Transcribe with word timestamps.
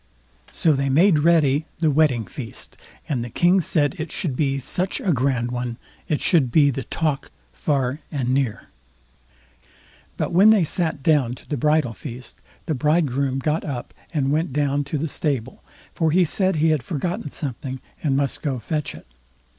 So 0.49 0.73
they 0.73 0.89
made 0.89 1.19
ready 1.19 1.67
the 1.77 1.91
wedding 1.91 2.25
feast, 2.25 2.75
and 3.07 3.23
the 3.23 3.29
King 3.29 3.61
said 3.61 3.93
it 3.99 4.11
should 4.11 4.35
be 4.35 4.57
such 4.57 4.99
a 4.99 5.11
grand 5.13 5.51
one, 5.51 5.77
it 6.07 6.19
should 6.19 6.51
be 6.51 6.71
the 6.71 6.83
talk 6.85 7.29
far 7.53 7.99
and 8.11 8.29
near. 8.29 8.69
But 10.17 10.31
when 10.31 10.49
they 10.49 10.63
sat 10.63 11.03
down 11.03 11.35
to 11.35 11.47
the 11.47 11.55
bridal 11.55 11.93
feast, 11.93 12.41
the 12.65 12.73
bridegroom 12.73 13.37
got 13.37 13.63
up 13.63 13.93
and 14.11 14.31
went 14.31 14.51
down 14.51 14.85
to 14.85 14.97
the 14.97 15.07
stable, 15.07 15.63
for 15.91 16.09
he 16.09 16.25
said 16.25 16.55
he 16.55 16.69
had 16.71 16.81
forgotten 16.81 17.29
something, 17.29 17.79
and 18.01 18.17
must 18.17 18.41
go 18.41 18.55
to 18.55 18.59
fetch 18.59 18.95
it. 18.95 19.05